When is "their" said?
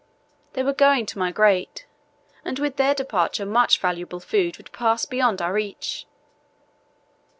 2.77-2.95